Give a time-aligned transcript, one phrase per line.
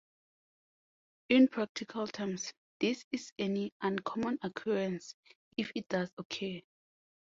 [1.29, 5.13] In practical terms, this is an uncommon occurrence
[5.57, 6.59] if it does occur.